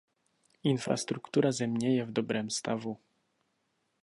[0.63, 2.97] Infrastruktura země je v dobrém stavu.